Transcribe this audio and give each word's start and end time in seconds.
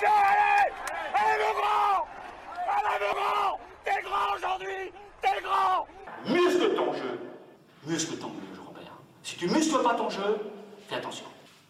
Allez 0.00 0.72
Allez, 1.14 1.42
mon 1.44 1.60
grand 1.60 2.06
Allez, 2.66 3.04
mon 3.04 3.14
grand 3.14 3.60
T'es 3.84 4.02
grand 4.02 4.36
aujourd'hui 4.36 4.92
T'es 5.20 5.42
grand 5.42 5.86
Muscle 6.26 6.74
ton 6.74 6.92
jeu. 6.94 7.20
Muscle 7.86 8.16
ton 8.16 8.28
jeu, 8.28 8.60
Robert. 8.66 8.92
Si 9.22 9.36
tu 9.36 9.48
muscles 9.48 9.82
pas 9.82 9.94
ton 9.94 10.08
jeu, 10.08 10.50
fais 10.88 10.94
attention. 10.96 11.26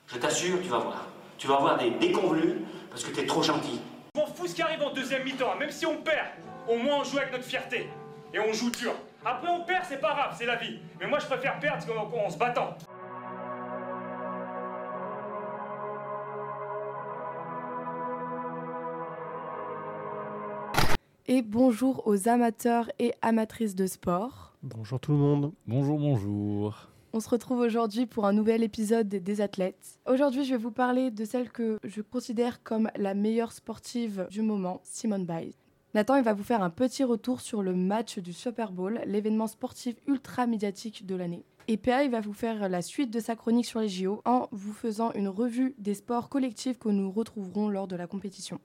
Je 0.07 0.19
t'assure, 0.19 0.61
tu 0.63 0.69
vas 0.69 0.79
voir. 0.79 1.07
Tu 1.39 1.47
vas 1.47 1.57
avoir 1.57 1.79
des 1.79 1.91
déconvenus 1.91 2.57
parce 2.91 3.03
que 3.03 3.11
t'es 3.11 3.27
trop 3.27 3.43
gentil. 3.43 3.81
Je 4.15 4.21
m'en 4.21 4.27
fous 4.27 4.47
ce 4.47 4.55
qui 4.55 4.63
arrive 4.63 4.83
en 4.83 4.93
deuxième 4.93 5.25
mi-temps, 5.25 5.57
même 5.57 5.71
si 5.71 5.87
on 5.87 5.97
perd. 5.97 6.29
Au 6.69 6.77
moins 6.77 6.99
on 7.01 7.05
joue 7.05 7.19
avec 7.19 7.33
notre 7.33 7.45
fierté. 7.45 7.89
Et 8.33 8.39
on 8.39 8.53
joue 8.53 8.71
dur. 8.71 8.93
Après 9.25 9.49
on 9.49 9.65
perd, 9.65 9.85
c'est 9.89 10.01
pas 10.01 10.13
grave, 10.13 10.35
c'est 10.39 10.47
la 10.47 10.57
vie. 10.57 10.79
Mais 11.01 11.07
moi 11.07 11.19
je 11.19 11.27
préfère 11.27 11.59
perdre 11.59 11.85
qu'en 11.87 12.27
en 12.27 12.31
se 12.31 12.37
battant. 12.37 12.77
Et 21.35 21.41
bonjour 21.41 22.07
aux 22.07 22.29
amateurs 22.29 22.91
et 22.99 23.15
amatrices 23.23 23.75
de 23.75 23.87
sport. 23.87 24.55
Bonjour 24.63 25.01
tout 25.01 25.13
le 25.13 25.17
monde. 25.17 25.55
Bonjour, 25.67 25.99
bonjour. 25.99 26.91
On 27.15 27.21
se 27.21 27.29
retrouve 27.31 27.61
aujourd'hui 27.61 28.05
pour 28.05 28.27
un 28.27 28.35
nouvel 28.35 28.63
épisode 28.63 29.09
des 29.09 29.41
athlètes. 29.41 29.99
Aujourd'hui, 30.07 30.45
je 30.45 30.51
vais 30.51 30.61
vous 30.61 30.73
parler 30.73 31.11
de 31.11 31.25
celle 31.25 31.51
que 31.51 31.79
je 31.85 32.03
considère 32.03 32.63
comme 32.63 32.91
la 32.97 33.15
meilleure 33.15 33.53
sportive 33.53 34.27
du 34.31 34.43
moment, 34.43 34.83
Simone 34.85 35.25
Biles. 35.25 35.55
Nathan, 35.95 36.17
il 36.17 36.23
va 36.23 36.35
vous 36.35 36.45
faire 36.45 36.63
un 36.63 36.69
petit 36.69 37.03
retour 37.03 37.41
sur 37.41 37.63
le 37.63 37.75
match 37.75 38.19
du 38.19 38.35
Super 38.35 38.71
Bowl, 38.71 39.01
l'événement 39.07 39.47
sportif 39.47 39.97
ultra 40.07 40.47
médiatique 40.47 41.07
de 41.07 41.15
l'année. 41.15 41.47
Et 41.67 41.79
PA, 41.79 42.05
il 42.05 42.11
va 42.11 42.21
vous 42.21 42.35
faire 42.35 42.69
la 42.69 42.83
suite 42.83 43.11
de 43.11 43.21
sa 43.21 43.37
chronique 43.37 43.65
sur 43.65 43.81
les 43.81 43.89
JO 43.89 44.21
en 44.27 44.49
vous 44.53 44.75
faisant 44.75 45.13
une 45.13 45.29
revue 45.29 45.75
des 45.79 45.95
sports 45.95 46.29
collectifs 46.29 46.79
que 46.79 46.91
nous 46.91 47.11
retrouverons 47.11 47.71
lors 47.71 47.89
de 47.89 47.97
la 47.97 48.07
compétition. 48.07 48.61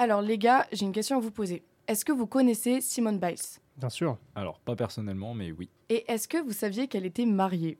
Alors 0.00 0.22
les 0.22 0.38
gars, 0.38 0.66
j'ai 0.72 0.86
une 0.86 0.92
question 0.92 1.18
à 1.18 1.20
vous 1.20 1.30
poser. 1.30 1.62
Est-ce 1.86 2.06
que 2.06 2.12
vous 2.12 2.26
connaissez 2.26 2.80
Simone 2.80 3.18
Biles? 3.18 3.36
Bien 3.76 3.90
sûr. 3.90 4.16
Alors, 4.34 4.58
pas 4.60 4.74
personnellement, 4.74 5.34
mais 5.34 5.52
oui. 5.52 5.68
Et 5.90 6.10
est-ce 6.10 6.26
que 6.26 6.38
vous 6.38 6.52
saviez 6.52 6.88
qu'elle 6.88 7.04
était 7.04 7.26
mariée? 7.26 7.76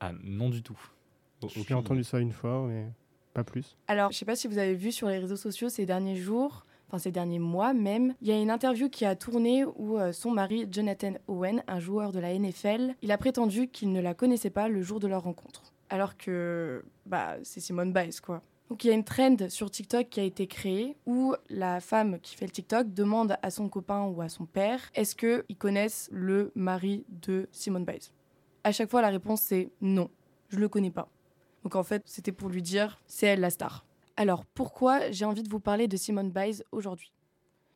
Ah, 0.00 0.10
non 0.24 0.48
du 0.48 0.64
tout. 0.64 0.76
J'ai 1.46 1.74
entendu 1.74 2.02
ça 2.02 2.18
une 2.18 2.32
fois, 2.32 2.66
mais 2.66 2.86
pas 3.34 3.44
plus. 3.44 3.76
Alors, 3.86 4.10
je 4.10 4.18
sais 4.18 4.24
pas 4.24 4.34
si 4.34 4.48
vous 4.48 4.58
avez 4.58 4.74
vu 4.74 4.90
sur 4.90 5.06
les 5.06 5.18
réseaux 5.18 5.36
sociaux 5.36 5.68
ces 5.68 5.86
derniers 5.86 6.16
jours, 6.16 6.66
enfin 6.88 6.98
ces 6.98 7.12
derniers 7.12 7.38
mois 7.38 7.72
même, 7.72 8.16
il 8.20 8.26
y 8.26 8.32
a 8.32 8.40
une 8.40 8.50
interview 8.50 8.88
qui 8.88 9.04
a 9.04 9.14
tourné 9.14 9.64
où 9.64 9.96
euh, 9.96 10.10
son 10.10 10.32
mari, 10.32 10.66
Jonathan 10.68 11.12
Owen, 11.28 11.62
un 11.68 11.78
joueur 11.78 12.10
de 12.10 12.18
la 12.18 12.36
NFL, 12.36 12.96
il 13.00 13.12
a 13.12 13.16
prétendu 13.16 13.68
qu'il 13.68 13.92
ne 13.92 14.00
la 14.00 14.14
connaissait 14.14 14.50
pas 14.50 14.68
le 14.68 14.82
jour 14.82 14.98
de 14.98 15.06
leur 15.06 15.22
rencontre. 15.22 15.62
Alors 15.88 16.16
que, 16.16 16.84
bah, 17.06 17.36
c'est 17.44 17.60
Simone 17.60 17.92
Biles, 17.92 18.20
quoi. 18.20 18.42
Donc 18.70 18.84
il 18.84 18.86
y 18.86 18.90
a 18.90 18.94
une 18.94 19.04
trend 19.04 19.48
sur 19.48 19.68
TikTok 19.68 20.08
qui 20.08 20.20
a 20.20 20.22
été 20.22 20.46
créée 20.46 20.96
où 21.04 21.34
la 21.48 21.80
femme 21.80 22.20
qui 22.20 22.36
fait 22.36 22.46
le 22.46 22.52
TikTok 22.52 22.94
demande 22.94 23.36
à 23.42 23.50
son 23.50 23.68
copain 23.68 24.04
ou 24.04 24.22
à 24.22 24.28
son 24.28 24.46
père 24.46 24.80
est-ce 24.94 25.16
qu'ils 25.16 25.56
connaissent 25.58 26.08
le 26.12 26.52
mari 26.54 27.04
de 27.08 27.48
Simone 27.50 27.84
Biles? 27.84 27.98
À 28.62 28.70
chaque 28.70 28.88
fois 28.88 29.02
la 29.02 29.08
réponse 29.08 29.40
c'est 29.40 29.72
non, 29.80 30.08
je 30.50 30.58
le 30.60 30.68
connais 30.68 30.92
pas. 30.92 31.08
Donc 31.64 31.74
en 31.74 31.82
fait 31.82 32.04
c'était 32.06 32.30
pour 32.30 32.48
lui 32.48 32.62
dire 32.62 33.00
c'est 33.08 33.26
elle 33.26 33.40
la 33.40 33.50
star. 33.50 33.84
Alors 34.16 34.44
pourquoi 34.44 35.10
j'ai 35.10 35.24
envie 35.24 35.42
de 35.42 35.50
vous 35.50 35.58
parler 35.58 35.88
de 35.88 35.96
Simone 35.96 36.30
Biles 36.30 36.62
aujourd'hui? 36.70 37.12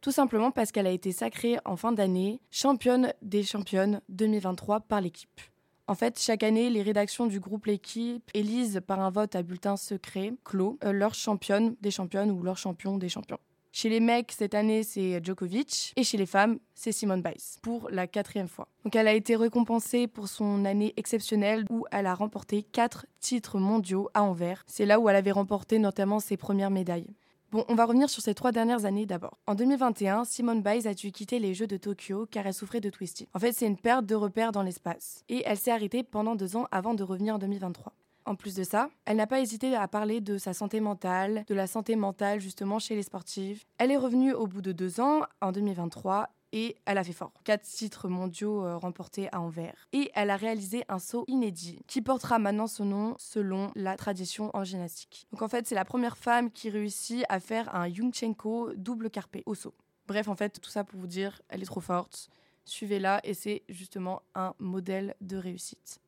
Tout 0.00 0.12
simplement 0.12 0.52
parce 0.52 0.70
qu'elle 0.70 0.86
a 0.86 0.92
été 0.92 1.10
sacrée 1.10 1.58
en 1.64 1.74
fin 1.74 1.90
d'année 1.90 2.40
championne 2.52 3.12
des 3.20 3.42
championnes 3.42 4.00
2023 4.10 4.78
par 4.82 5.00
l'équipe. 5.00 5.40
En 5.86 5.94
fait, 5.94 6.18
chaque 6.18 6.42
année, 6.42 6.70
les 6.70 6.80
rédactions 6.80 7.26
du 7.26 7.40
groupe 7.40 7.66
L'équipe 7.66 8.30
élisent 8.32 8.80
par 8.86 9.00
un 9.00 9.10
vote 9.10 9.36
à 9.36 9.42
bulletin 9.42 9.76
secret, 9.76 10.32
clos, 10.42 10.78
euh, 10.82 10.92
leur 10.92 11.12
championne 11.14 11.76
des 11.82 11.90
championnes 11.90 12.30
ou 12.30 12.42
leur 12.42 12.56
champion 12.56 12.96
des 12.96 13.10
champions. 13.10 13.38
Chez 13.70 13.90
les 13.90 14.00
mecs, 14.00 14.32
cette 14.32 14.54
année, 14.54 14.82
c'est 14.82 15.22
Djokovic. 15.22 15.92
Et 15.96 16.04
chez 16.04 16.16
les 16.16 16.24
femmes, 16.26 16.58
c'est 16.74 16.92
Simone 16.92 17.20
Biles, 17.20 17.34
pour 17.60 17.90
la 17.90 18.06
quatrième 18.06 18.48
fois. 18.48 18.68
Donc 18.84 18.96
elle 18.96 19.08
a 19.08 19.12
été 19.12 19.36
récompensée 19.36 20.06
pour 20.06 20.28
son 20.28 20.64
année 20.64 20.94
exceptionnelle 20.96 21.64
où 21.68 21.84
elle 21.90 22.06
a 22.06 22.14
remporté 22.14 22.62
quatre 22.62 23.04
titres 23.20 23.58
mondiaux 23.58 24.08
à 24.14 24.22
Anvers. 24.22 24.62
C'est 24.66 24.86
là 24.86 25.00
où 25.00 25.08
elle 25.10 25.16
avait 25.16 25.32
remporté 25.32 25.78
notamment 25.78 26.20
ses 26.20 26.36
premières 26.38 26.70
médailles. 26.70 27.10
Bon, 27.54 27.64
on 27.68 27.76
va 27.76 27.84
revenir 27.84 28.10
sur 28.10 28.20
ces 28.20 28.34
trois 28.34 28.50
dernières 28.50 28.84
années 28.84 29.06
d'abord. 29.06 29.38
En 29.46 29.54
2021, 29.54 30.24
Simone 30.24 30.60
Biles 30.60 30.88
a 30.88 30.94
dû 30.94 31.12
quitter 31.12 31.38
les 31.38 31.54
Jeux 31.54 31.68
de 31.68 31.76
Tokyo 31.76 32.26
car 32.28 32.48
elle 32.48 32.52
souffrait 32.52 32.80
de 32.80 32.90
twisting. 32.90 33.28
En 33.32 33.38
fait, 33.38 33.52
c'est 33.52 33.68
une 33.68 33.76
perte 33.76 34.06
de 34.06 34.16
repères 34.16 34.50
dans 34.50 34.64
l'espace. 34.64 35.22
Et 35.28 35.44
elle 35.46 35.56
s'est 35.56 35.70
arrêtée 35.70 36.02
pendant 36.02 36.34
deux 36.34 36.56
ans 36.56 36.66
avant 36.72 36.94
de 36.94 37.04
revenir 37.04 37.36
en 37.36 37.38
2023. 37.38 37.92
En 38.26 38.34
plus 38.34 38.56
de 38.56 38.64
ça, 38.64 38.88
elle 39.04 39.18
n'a 39.18 39.28
pas 39.28 39.38
hésité 39.38 39.76
à 39.76 39.86
parler 39.86 40.20
de 40.20 40.36
sa 40.36 40.52
santé 40.52 40.80
mentale, 40.80 41.44
de 41.46 41.54
la 41.54 41.68
santé 41.68 41.94
mentale 41.94 42.40
justement 42.40 42.80
chez 42.80 42.96
les 42.96 43.04
sportifs. 43.04 43.64
Elle 43.78 43.92
est 43.92 43.96
revenue 43.96 44.32
au 44.32 44.48
bout 44.48 44.60
de 44.60 44.72
deux 44.72 45.00
ans, 45.00 45.20
en 45.40 45.52
2023, 45.52 46.30
et 46.54 46.76
elle 46.86 46.98
a 46.98 47.04
fait 47.04 47.12
fort. 47.12 47.32
Quatre 47.42 47.64
titres 47.64 48.08
mondiaux 48.08 48.64
euh, 48.64 48.76
remportés 48.76 49.28
à 49.32 49.40
Anvers. 49.40 49.88
Et 49.92 50.10
elle 50.14 50.30
a 50.30 50.36
réalisé 50.36 50.84
un 50.88 51.00
saut 51.00 51.24
inédit 51.26 51.80
qui 51.88 52.00
portera 52.00 52.38
maintenant 52.38 52.68
son 52.68 52.84
nom 52.84 53.16
selon 53.18 53.72
la 53.74 53.96
tradition 53.96 54.50
en 54.54 54.62
gymnastique. 54.62 55.26
Donc 55.32 55.42
en 55.42 55.48
fait, 55.48 55.66
c'est 55.66 55.74
la 55.74 55.84
première 55.84 56.16
femme 56.16 56.52
qui 56.52 56.70
réussit 56.70 57.24
à 57.28 57.40
faire 57.40 57.74
un 57.74 57.88
Yungchenko 57.88 58.72
double 58.76 59.10
carpé 59.10 59.42
au 59.46 59.56
saut. 59.56 59.74
Bref, 60.06 60.28
en 60.28 60.36
fait, 60.36 60.60
tout 60.60 60.70
ça 60.70 60.84
pour 60.84 61.00
vous 61.00 61.08
dire, 61.08 61.42
elle 61.48 61.60
est 61.60 61.66
trop 61.66 61.80
forte. 61.80 62.30
Suivez-la 62.64 63.20
et 63.24 63.34
c'est 63.34 63.64
justement 63.68 64.22
un 64.36 64.54
modèle 64.60 65.16
de 65.20 65.36
réussite. 65.36 66.00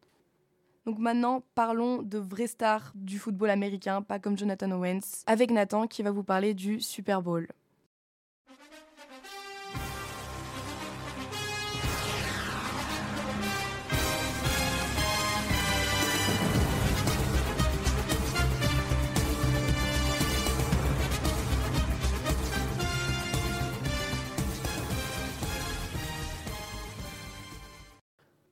Donc 0.85 1.01
maintenant, 1.01 1.43
parlons 1.57 2.03
de 2.03 2.19
vraies 2.19 2.47
stars 2.47 2.93
du 2.95 3.19
football 3.19 3.51
américain, 3.51 4.01
pas 4.01 4.21
comme 4.21 4.39
Jonathan 4.39 4.71
Owens, 4.71 5.25
avec 5.27 5.51
Nathan 5.51 5.89
qui 5.89 6.05
va 6.05 6.13
vous 6.13 6.23
parler 6.23 6.55
du 6.55 6.81
Super 6.81 7.21
Bowl. 7.21 7.49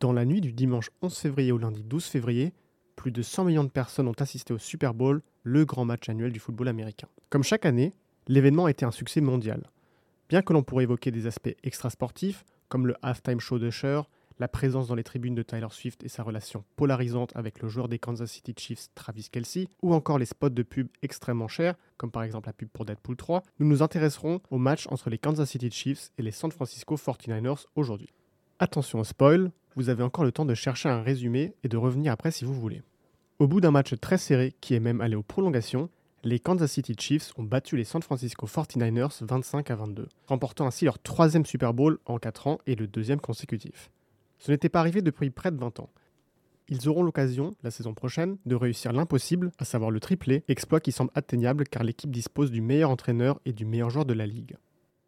Dans 0.05 0.13
la 0.13 0.27
nuit 0.27 0.43
du 0.43 0.53
dimanche 0.53 0.91
11 1.01 1.17
février 1.17 1.51
au 1.51 1.57
lundi 1.57 1.83
12 1.83 2.05
février, 2.05 2.53
plus 2.95 3.11
de 3.11 3.23
100 3.23 3.45
millions 3.45 3.65
de 3.65 3.71
personnes 3.71 4.07
ont 4.07 4.13
assisté 4.19 4.53
au 4.53 4.59
Super 4.59 4.93
Bowl, 4.93 5.23
le 5.45 5.65
grand 5.65 5.87
match 5.87 6.11
annuel 6.11 6.31
du 6.31 6.41
football 6.41 6.69
américain. 6.69 7.09
Comme 7.31 7.43
chaque 7.43 7.65
année, 7.65 7.95
l'événement 8.29 8.67
a 8.67 8.71
été 8.71 8.85
un 8.85 8.91
succès 8.91 9.23
mondial. 9.23 9.71
Bien 10.29 10.43
que 10.43 10.53
l'on 10.53 10.63
pourrait 10.63 10.83
évoquer 10.83 11.11
des 11.11 11.27
aspects 11.27 11.57
extrasportifs, 11.63 12.45
comme 12.69 12.87
le 12.87 12.97
halftime 13.01 13.41
show 13.41 13.59
d'Usher, 13.59 14.03
la 14.39 14.47
présence 14.47 14.89
dans 14.89 14.95
les 14.95 15.05
tribunes 15.05 15.35
de 15.35 15.43
Tyler 15.43 15.69
Swift 15.71 16.05
et 16.05 16.11
sa 16.11 16.23
relation 16.23 16.67
polarisante 16.77 17.35
avec 17.35 17.63
le 17.63 17.71
joueur 17.71 17.89
des 17.89 17.99
Kansas 17.99 18.31
City 18.31 18.53
Chiefs 18.59 18.89
Travis 18.95 19.31
Kelsey, 19.33 19.69
ou 19.81 19.95
encore 19.95 20.19
les 20.19 20.27
spots 20.27 20.51
de 20.51 20.63
pub 20.63 20.89
extrêmement 21.01 21.49
chers, 21.49 21.77
comme 21.97 22.11
par 22.11 22.25
exemple 22.25 22.51
la 22.51 22.53
pub 22.53 22.69
pour 22.69 22.85
Deadpool 22.85 23.17
3, 23.17 23.43
nous 23.59 23.67
nous 23.67 23.83
intéresserons 23.83 24.43
au 24.51 24.59
match 24.59 24.87
entre 24.89 25.09
les 25.09 25.17
Kansas 25.17 25.49
City 25.49 25.71
Chiefs 25.71 26.11
et 26.19 26.23
les 26.23 26.31
San 26.31 26.53
Francisco 26.53 26.95
49ers 26.97 27.65
aujourd'hui. 27.75 28.11
Attention 28.59 29.01
au 29.01 29.05
spoil, 29.05 29.51
vous 29.77 29.89
avez 29.89 30.03
encore 30.03 30.25
le 30.25 30.33
temps 30.33 30.45
de 30.45 30.55
chercher 30.55 30.89
un 30.89 31.03
résumé 31.03 31.55
et 31.63 31.69
de 31.69 31.77
revenir 31.77 32.13
après 32.13 32.31
si 32.31 32.45
vous 32.45 32.55
voulez. 32.55 32.83
Au 33.39 33.49
bout 33.49 33.61
d'un 33.61 33.71
match 33.71 33.95
très 34.01 34.19
serré 34.19 34.55
qui 34.61 34.75
est 34.75 34.81
même 34.81 35.01
allé 35.01 35.17
aux 35.17 35.23
prolongations, 35.23 35.91
les 36.23 36.39
Kansas 36.39 36.73
City 36.73 36.95
Chiefs 36.99 37.33
ont 37.37 37.43
battu 37.43 37.77
les 37.77 37.85
San 37.85 38.03
Francisco 38.03 38.47
49ers 38.47 39.25
25 39.25 39.71
à 39.71 39.77
22, 39.77 40.09
remportant 40.27 40.67
ainsi 40.67 40.85
leur 40.85 40.99
troisième 40.99 41.45
Super 41.45 41.75
Bowl 41.75 41.99
en 42.07 42.19
4 42.19 42.47
ans 42.47 42.59
et 42.67 42.77
le 42.77 42.87
deuxième 42.87 43.21
consécutif. 43.21 43.91
Ce 44.39 44.51
n'était 44.51 44.69
pas 44.69 44.81
arrivé 44.81 45.03
depuis 45.03 45.31
près 45.31 45.51
de 45.51 45.59
20 45.59 45.81
ans. 45.81 45.91
Ils 46.69 46.89
auront 46.89 47.03
l'occasion, 47.03 47.55
la 47.63 47.71
saison 47.71 47.93
prochaine, 47.93 48.39
de 48.47 48.55
réussir 48.55 48.93
l'impossible, 48.93 49.53
à 49.59 49.67
savoir 49.67 49.91
le 49.91 50.01
triplé, 50.01 50.45
exploit 50.49 50.81
qui 50.81 50.93
semble 50.93 51.11
atteignable 51.15 51.65
car 51.65 51.83
l'équipe 51.83 52.11
dispose 52.11 52.51
du 52.51 52.63
meilleur 52.63 52.89
entraîneur 52.89 53.39
et 53.45 53.53
du 53.53 53.67
meilleur 53.67 53.91
joueur 53.91 54.07
de 54.07 54.15
la 54.15 54.27
ligue. 54.27 54.57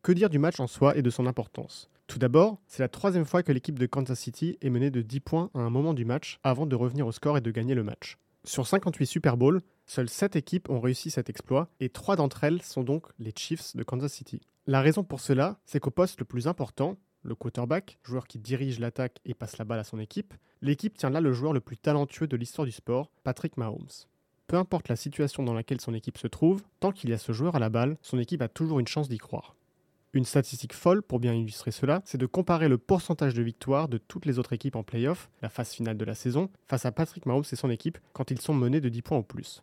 Que 0.02 0.12
dire 0.12 0.28
du 0.28 0.38
match 0.38 0.60
en 0.60 0.66
soi 0.66 0.96
et 0.96 1.02
de 1.02 1.10
son 1.10 1.26
importance? 1.26 1.88
Tout 2.06 2.19
d'abord, 2.19 2.58
c'est 2.67 2.82
la 2.82 2.88
troisième 2.88 3.25
fois 3.25 3.43
que 3.43 3.53
l'équipe 3.53 3.79
de 3.79 3.87
Kansas 3.87 4.19
City 4.19 4.58
est 4.62 4.70
menée 4.70 4.91
de 4.91 5.03
10 5.03 5.20
points 5.20 5.50
à 5.55 5.58
un 5.58 5.70
moment 5.70 5.93
du 5.93 6.05
match 6.05 6.38
avant 6.44 6.67
de 6.67 6.76
revenir 6.76 7.06
au 7.06 7.12
score 7.12 7.37
et 7.37 7.41
de 7.41 7.50
gagner 7.50 7.75
le 7.75 7.82
match. 7.82 8.17
Sur 8.44 8.67
58 8.67 9.06
Super 9.06 9.37
Bowl, 9.37 9.61
seules 9.87 10.08
7 10.08 10.37
équipes 10.37 10.70
ont 10.70 10.79
réussi 10.79 11.11
cet 11.11 11.29
exploit 11.29 11.69
et 11.81 11.88
3 11.88 12.17
d'entre 12.17 12.44
elles 12.44 12.62
sont 12.62 12.85
donc 12.85 13.06
les 13.19 13.32
Chiefs 13.37 13.75
de 13.75 13.82
Kansas 13.82 14.12
City. 14.12 14.41
La 14.69 14.81
raison 14.81 15.03
pour 15.03 15.20
cela, 15.20 15.58
c'est 15.64 15.81
qu'au 15.81 15.91
poste 15.91 16.20
le 16.20 16.25
plus 16.25 16.47
important, 16.47 16.97
le 17.23 17.35
quarterback, 17.35 17.99
joueur 18.05 18.29
qui 18.29 18.38
dirige 18.38 18.79
l'attaque 18.79 19.19
et 19.25 19.35
passe 19.35 19.58
la 19.58 19.64
balle 19.64 19.81
à 19.81 19.85
son 19.85 19.99
équipe, 19.99 20.32
l'équipe 20.62 20.97
tient 20.97 21.11
là 21.11 21.20
le 21.20 21.32
joueur 21.32 21.53
le 21.53 21.61
plus 21.61 21.76
talentueux 21.76 22.29
de 22.29 22.37
l'histoire 22.37 22.67
du 22.67 22.73
sport, 22.73 23.11
Patrick 23.25 23.56
Mahomes. 23.56 23.88
Peu 24.47 24.56
importe 24.56 24.88
la 24.88 24.94
situation 24.94 25.43
dans 25.43 25.55
laquelle 25.55 25.81
son 25.81 25.93
équipe 25.93 26.19
se 26.19 26.29
trouve, 26.29 26.62
tant 26.79 26.93
qu'il 26.93 27.11
y 27.11 27.12
a 27.12 27.19
ce 27.19 27.32
joueur 27.32 27.56
à 27.56 27.58
la 27.58 27.69
balle, 27.69 27.97
son 28.00 28.20
équipe 28.20 28.43
a 28.43 28.49
toujours 28.49 28.79
une 28.79 28.87
chance 28.87 29.08
d'y 29.08 29.19
croire. 29.19 29.56
Une 30.12 30.25
statistique 30.25 30.73
folle 30.73 31.03
pour 31.03 31.20
bien 31.20 31.35
illustrer 31.35 31.70
cela, 31.70 32.00
c'est 32.05 32.19
de 32.19 32.26
comparer 32.26 32.69
le 32.69 32.79
pourcentage 32.79 33.35
de 33.35 33.43
victoires 33.43 33.88
de 33.88 33.99
toutes 33.99 34.25
les 34.25 34.38
autres 34.38 34.53
équipes 34.53 34.76
en 34.76 34.82
playoff, 34.82 35.29
la 35.43 35.49
phase 35.49 35.73
finale 35.73 35.99
de 35.99 36.05
la 36.05 36.14
saison, 36.14 36.49
face 36.67 36.87
à 36.87 36.93
Patrick 36.93 37.26
Mahomes 37.26 37.44
et 37.50 37.56
son 37.56 37.70
équipe 37.70 37.99
quand 38.12 38.31
ils 38.31 38.41
sont 38.41 38.55
menés 38.55 38.81
de 38.81 38.88
10 38.88 39.03
points 39.03 39.19
ou 39.19 39.23
plus. 39.23 39.62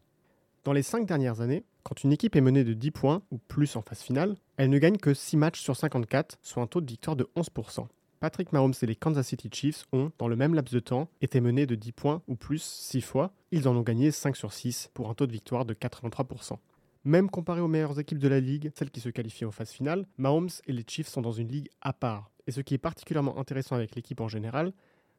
Dans 0.63 0.73
les 0.73 0.83
5 0.83 1.05
dernières 1.05 1.41
années, 1.41 1.65
quand 1.83 2.03
une 2.03 2.13
équipe 2.13 2.35
est 2.35 2.41
menée 2.41 2.63
de 2.63 2.73
10 2.73 2.91
points 2.91 3.21
ou 3.31 3.37
plus 3.37 3.75
en 3.75 3.81
phase 3.81 4.01
finale, 4.01 4.35
elle 4.57 4.69
ne 4.69 4.77
gagne 4.77 4.97
que 4.97 5.13
6 5.13 5.37
matchs 5.37 5.59
sur 5.59 5.75
54, 5.75 6.37
soit 6.41 6.63
un 6.63 6.67
taux 6.67 6.81
de 6.81 6.89
victoire 6.89 7.15
de 7.15 7.27
11%. 7.35 7.87
Patrick 8.21 8.53
Mahomes 8.53 8.73
et 8.81 8.85
les 8.85 8.95
Kansas 8.95 9.27
City 9.27 9.49
Chiefs 9.51 9.85
ont, 9.91 10.11
dans 10.17 10.29
le 10.29 10.37
même 10.37 10.53
laps 10.53 10.73
de 10.73 10.79
temps, 10.79 11.09
été 11.19 11.41
menés 11.41 11.65
de 11.65 11.75
10 11.75 11.91
points 11.91 12.21
ou 12.29 12.35
plus 12.35 12.63
6 12.63 13.01
fois. 13.01 13.33
Ils 13.51 13.67
en 13.67 13.75
ont 13.75 13.81
gagné 13.81 14.11
5 14.11 14.37
sur 14.37 14.53
6 14.53 14.91
pour 14.93 15.09
un 15.09 15.13
taux 15.13 15.27
de 15.27 15.33
victoire 15.33 15.65
de 15.65 15.73
83%. 15.73 16.57
Même 17.05 17.29
comparé 17.29 17.59
aux 17.59 17.67
meilleures 17.67 17.99
équipes 17.99 18.19
de 18.19 18.29
la 18.29 18.39
ligue, 18.39 18.71
celles 18.75 18.89
qui 18.89 19.01
se 19.01 19.09
qualifient 19.09 19.43
aux 19.43 19.51
phases 19.51 19.71
finales, 19.71 20.07
Mahomes 20.17 20.49
et 20.67 20.71
les 20.71 20.85
Chiefs 20.87 21.09
sont 21.09 21.21
dans 21.21 21.33
une 21.33 21.49
ligue 21.49 21.69
à 21.81 21.91
part. 21.91 22.31
Et 22.47 22.51
ce 22.51 22.61
qui 22.61 22.75
est 22.75 22.77
particulièrement 22.77 23.37
intéressant 23.37 23.75
avec 23.75 23.95
l'équipe 23.95 24.21
en 24.21 24.29
général, 24.29 24.71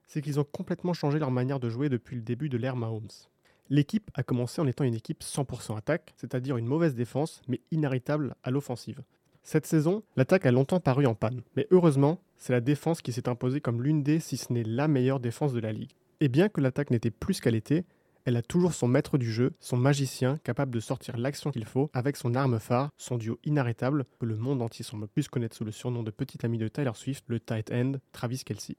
c'est 0.06 0.22
qu'ils 0.22 0.40
ont 0.40 0.46
complètement 0.50 0.94
changé 0.94 1.18
leur 1.18 1.30
manière 1.30 1.60
de 1.60 1.68
jouer 1.68 1.90
depuis 1.90 2.16
le 2.16 2.22
début 2.22 2.48
de 2.48 2.56
l'ère 2.56 2.76
Mahomes. 2.76 3.08
L'équipe 3.68 4.10
a 4.14 4.22
commencé 4.22 4.62
en 4.62 4.66
étant 4.66 4.84
une 4.84 4.94
équipe 4.94 5.22
100% 5.22 5.76
attaque, 5.76 6.14
c'est-à-dire 6.16 6.56
une 6.56 6.66
mauvaise 6.66 6.94
défense, 6.94 7.42
mais 7.48 7.60
inarrêtable 7.70 8.34
à 8.42 8.50
l'offensive. 8.50 9.02
Cette 9.42 9.66
saison, 9.66 10.02
l'attaque 10.16 10.46
a 10.46 10.52
longtemps 10.52 10.80
paru 10.80 11.04
en 11.04 11.14
panne, 11.14 11.42
mais 11.54 11.66
heureusement, 11.70 12.18
c'est 12.38 12.54
la 12.54 12.62
défense 12.62 13.02
qui 13.02 13.12
s'est 13.12 13.28
imposée 13.28 13.60
comme 13.60 13.82
l'une 13.82 14.02
des, 14.02 14.20
si 14.20 14.38
ce 14.38 14.50
n'est 14.54 14.64
la 14.64 14.88
meilleure 14.88 15.20
défense 15.20 15.52
de 15.52 15.60
la 15.60 15.72
ligue. 15.72 15.92
Et 16.20 16.28
bien 16.28 16.48
que 16.48 16.62
l'attaque 16.62 16.90
n'était 16.90 17.10
plus 17.10 17.40
qu'elle 17.40 17.54
était, 17.54 17.84
elle 18.24 18.36
a 18.36 18.42
toujours 18.42 18.72
son 18.72 18.88
maître 18.88 19.18
du 19.18 19.30
jeu, 19.30 19.52
son 19.60 19.76
magicien 19.76 20.38
capable 20.38 20.72
de 20.72 20.80
sortir 20.80 21.16
l'action 21.18 21.50
qu'il 21.50 21.66
faut 21.66 21.90
avec 21.92 22.16
son 22.16 22.34
arme 22.34 22.58
phare, 22.58 22.90
son 22.96 23.18
duo 23.18 23.38
inarrêtable 23.44 24.06
que 24.18 24.26
le 24.26 24.36
monde 24.36 24.62
entier 24.62 24.84
semble 24.84 25.08
plus 25.08 25.28
connaître 25.28 25.56
sous 25.56 25.64
le 25.64 25.72
surnom 25.72 26.02
de 26.02 26.10
petit 26.10 26.44
ami 26.44 26.56
de 26.56 26.68
Tyler 26.68 26.92
Swift, 26.94 27.24
le 27.28 27.38
tight 27.38 27.70
end 27.70 27.92
Travis 28.12 28.42
Kelsey. 28.44 28.76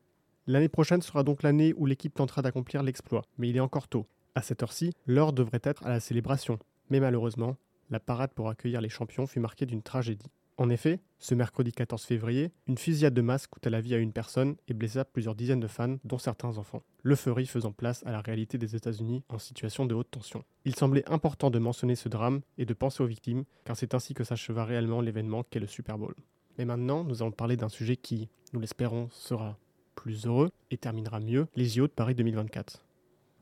L'année 0.47 0.69
prochaine 0.69 1.01
sera 1.01 1.23
donc 1.23 1.43
l'année 1.43 1.73
où 1.77 1.85
l'équipe 1.85 2.13
tentera 2.13 2.41
d'accomplir 2.41 2.81
l'exploit, 2.81 3.23
mais 3.37 3.49
il 3.49 3.57
est 3.57 3.61
encore 3.61 3.87
tôt. 3.87 4.07
À 4.33 4.41
cette 4.41 4.63
heure-ci, 4.63 4.93
l'heure 5.05 5.33
devrait 5.33 5.61
être 5.63 5.85
à 5.85 5.89
la 5.89 5.99
célébration. 5.99 6.59
Mais 6.89 6.99
malheureusement, 6.99 7.55
la 7.89 7.99
parade 7.99 8.33
pour 8.33 8.49
accueillir 8.49 8.81
les 8.81 8.89
champions 8.89 9.27
fut 9.27 9.39
marquée 9.39 9.65
d'une 9.65 9.81
tragédie. 9.81 10.31
En 10.57 10.69
effet, 10.69 11.01
ce 11.19 11.35
mercredi 11.35 11.73
14 11.73 12.03
février, 12.03 12.51
une 12.67 12.77
fusillade 12.77 13.13
de 13.13 13.21
masse 13.21 13.45
coûta 13.45 13.69
la 13.69 13.81
vie 13.81 13.93
à 13.93 13.97
une 13.97 14.13
personne 14.13 14.55
et 14.69 14.73
blessa 14.73 15.03
plusieurs 15.03 15.35
dizaines 15.35 15.59
de 15.59 15.67
fans, 15.67 15.97
dont 16.05 16.17
certains 16.17 16.57
enfants. 16.57 16.83
L'euphorie 17.03 17.45
faisant 17.45 17.73
place 17.73 18.05
à 18.05 18.13
la 18.13 18.21
réalité 18.21 18.57
des 18.57 18.73
États-Unis 18.73 19.23
en 19.27 19.37
situation 19.37 19.85
de 19.85 19.93
haute 19.93 20.11
tension. 20.11 20.45
Il 20.63 20.73
semblait 20.73 21.03
important 21.11 21.49
de 21.49 21.59
mentionner 21.59 21.95
ce 21.95 22.07
drame 22.07 22.39
et 22.57 22.65
de 22.65 22.73
penser 22.73 23.03
aux 23.03 23.07
victimes, 23.07 23.43
car 23.65 23.75
c'est 23.75 23.93
ainsi 23.93 24.13
que 24.13 24.23
s'acheva 24.23 24.63
réellement 24.63 25.01
l'événement 25.01 25.43
qu'est 25.43 25.59
le 25.59 25.67
Super 25.67 25.97
Bowl. 25.97 26.15
Mais 26.57 26.63
maintenant, 26.63 27.03
nous 27.03 27.21
allons 27.21 27.31
parler 27.31 27.57
d'un 27.57 27.67
sujet 27.67 27.97
qui, 27.97 28.29
nous 28.53 28.61
l'espérons, 28.61 29.09
sera 29.11 29.57
plus 29.95 30.25
heureux 30.25 30.51
et 30.71 30.77
terminera 30.77 31.19
mieux, 31.19 31.47
les 31.57 31.65
JO 31.65 31.87
de 31.87 31.91
Paris 31.91 32.15
2024. 32.15 32.84